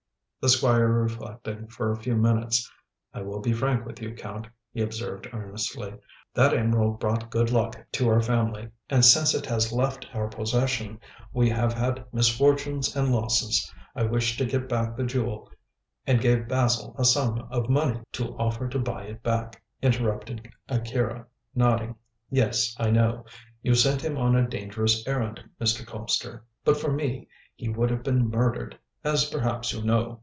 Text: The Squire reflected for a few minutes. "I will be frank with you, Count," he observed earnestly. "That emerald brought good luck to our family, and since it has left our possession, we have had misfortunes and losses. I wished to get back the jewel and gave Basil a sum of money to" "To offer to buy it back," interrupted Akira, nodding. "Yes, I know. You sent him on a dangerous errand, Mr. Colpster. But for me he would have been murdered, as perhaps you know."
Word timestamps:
The 0.41 0.49
Squire 0.49 0.87
reflected 0.87 1.71
for 1.71 1.91
a 1.91 1.95
few 1.95 2.15
minutes. 2.15 2.67
"I 3.13 3.21
will 3.21 3.41
be 3.41 3.53
frank 3.53 3.85
with 3.85 4.01
you, 4.01 4.15
Count," 4.15 4.47
he 4.73 4.81
observed 4.81 5.29
earnestly. 5.31 5.93
"That 6.33 6.55
emerald 6.57 6.99
brought 6.99 7.29
good 7.29 7.51
luck 7.51 7.75
to 7.91 8.09
our 8.09 8.21
family, 8.23 8.69
and 8.89 9.05
since 9.05 9.35
it 9.35 9.45
has 9.45 9.71
left 9.71 10.07
our 10.15 10.27
possession, 10.29 10.99
we 11.31 11.47
have 11.51 11.73
had 11.73 12.03
misfortunes 12.11 12.95
and 12.95 13.13
losses. 13.13 13.71
I 13.95 14.01
wished 14.05 14.39
to 14.39 14.47
get 14.47 14.67
back 14.67 14.95
the 14.95 15.03
jewel 15.05 15.47
and 16.07 16.19
gave 16.19 16.47
Basil 16.47 16.95
a 16.97 17.05
sum 17.05 17.47
of 17.51 17.69
money 17.69 17.99
to" 18.13 18.25
"To 18.25 18.35
offer 18.39 18.67
to 18.67 18.79
buy 18.79 19.03
it 19.03 19.21
back," 19.21 19.61
interrupted 19.83 20.49
Akira, 20.67 21.27
nodding. 21.53 21.93
"Yes, 22.31 22.73
I 22.79 22.89
know. 22.89 23.25
You 23.61 23.75
sent 23.75 24.01
him 24.01 24.17
on 24.17 24.35
a 24.35 24.47
dangerous 24.49 25.07
errand, 25.07 25.43
Mr. 25.61 25.85
Colpster. 25.85 26.41
But 26.65 26.77
for 26.77 26.91
me 26.91 27.27
he 27.53 27.69
would 27.69 27.91
have 27.91 28.01
been 28.01 28.31
murdered, 28.31 28.79
as 29.03 29.25
perhaps 29.25 29.71
you 29.71 29.83
know." 29.83 30.17